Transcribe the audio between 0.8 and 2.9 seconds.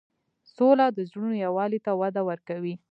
د زړونو یووالی ته وده ورکوي.